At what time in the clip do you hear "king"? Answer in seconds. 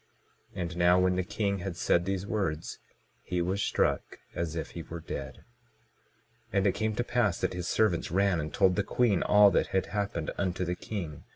1.23-1.59, 10.73-11.25